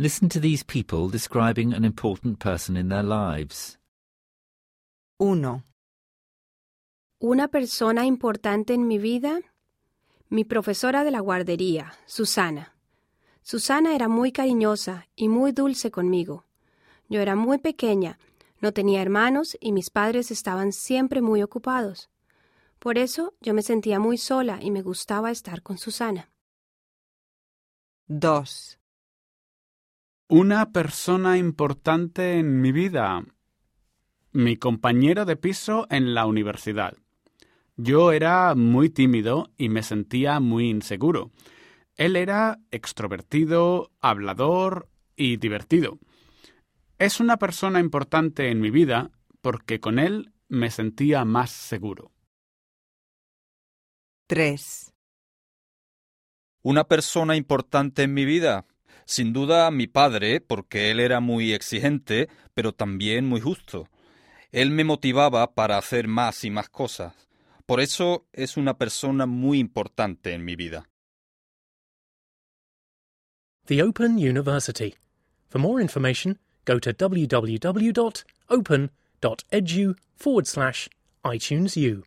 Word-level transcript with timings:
Listen 0.00 0.30
to 0.30 0.40
these 0.40 0.64
people 0.64 1.10
describing 1.10 1.74
an 1.74 1.84
important 1.84 2.38
person 2.38 2.74
in 2.74 2.88
their 2.88 3.02
lives. 3.02 3.78
1, 5.18 5.62
Una 7.18 7.48
persona 7.48 8.06
importante 8.06 8.72
en 8.72 8.86
mi 8.86 8.96
vida, 8.96 9.40
mi 10.30 10.44
profesora 10.44 11.04
de 11.04 11.10
la 11.10 11.20
guardería, 11.20 11.92
Susana. 12.06 12.74
Susana 13.42 13.94
era 13.94 14.08
muy 14.08 14.32
cariñosa 14.32 15.06
y 15.16 15.28
muy 15.28 15.52
dulce 15.52 15.90
conmigo. 15.90 16.46
Yo 17.10 17.20
era 17.20 17.36
muy 17.36 17.58
pequeña, 17.58 18.18
no 18.62 18.72
tenía 18.72 19.02
hermanos 19.02 19.58
y 19.60 19.72
mis 19.72 19.90
padres 19.90 20.30
estaban 20.30 20.72
siempre 20.72 21.20
muy 21.20 21.42
ocupados. 21.42 22.08
Por 22.78 22.96
eso 22.96 23.34
yo 23.42 23.52
me 23.52 23.60
sentía 23.60 23.98
muy 24.00 24.16
sola 24.16 24.60
y 24.62 24.70
me 24.70 24.80
gustaba 24.80 25.30
estar 25.30 25.60
con 25.60 25.76
Susana. 25.76 26.30
2, 28.06 28.79
Una 30.32 30.70
persona 30.70 31.38
importante 31.38 32.38
en 32.38 32.60
mi 32.60 32.70
vida. 32.70 33.24
Mi 34.30 34.56
compañero 34.56 35.24
de 35.24 35.34
piso 35.34 35.88
en 35.90 36.14
la 36.14 36.24
universidad. 36.24 36.96
Yo 37.76 38.12
era 38.12 38.54
muy 38.54 38.90
tímido 38.90 39.50
y 39.56 39.70
me 39.70 39.82
sentía 39.82 40.38
muy 40.38 40.70
inseguro. 40.70 41.32
Él 41.96 42.14
era 42.14 42.60
extrovertido, 42.70 43.90
hablador 44.00 44.88
y 45.16 45.36
divertido. 45.36 45.98
Es 47.00 47.18
una 47.18 47.36
persona 47.36 47.80
importante 47.80 48.52
en 48.52 48.60
mi 48.60 48.70
vida 48.70 49.10
porque 49.40 49.80
con 49.80 49.98
él 49.98 50.32
me 50.46 50.70
sentía 50.70 51.24
más 51.24 51.50
seguro. 51.50 52.12
3, 54.28 54.94
Una 56.62 56.84
persona 56.84 57.34
importante 57.34 58.04
en 58.04 58.14
mi 58.14 58.24
vida. 58.24 58.64
Sin 59.04 59.32
duda 59.32 59.70
mi 59.70 59.86
padre, 59.86 60.40
porque 60.40 60.90
él 60.90 61.00
era 61.00 61.20
muy 61.20 61.52
exigente, 61.52 62.28
pero 62.54 62.72
también 62.72 63.26
muy 63.26 63.40
justo. 63.40 63.88
Él 64.52 64.70
me 64.70 64.84
motivaba 64.84 65.54
para 65.54 65.78
hacer 65.78 66.08
más 66.08 66.44
y 66.44 66.50
más 66.50 66.68
cosas. 66.68 67.14
Por 67.66 67.80
eso 67.80 68.26
es 68.32 68.56
una 68.56 68.76
persona 68.76 69.26
muy 69.26 69.58
importante 69.58 70.32
en 70.34 70.44
mi 70.44 70.56
vida. 70.56 70.88
The 73.66 73.82
Open 73.82 74.16
University. 74.16 74.96
For 75.48 75.60
more 75.60 75.80
information, 75.80 76.38
go 76.64 76.80
to 76.80 76.92
www.open.edu 76.92 77.94
forward 80.16 80.46
slash 80.46 80.88
iTunes 81.24 81.76
U. 81.76 82.04